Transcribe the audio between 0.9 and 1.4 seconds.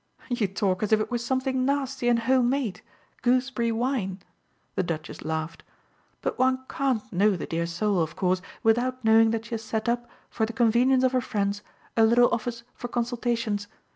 if it were